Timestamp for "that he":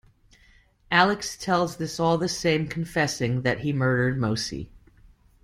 3.43-3.71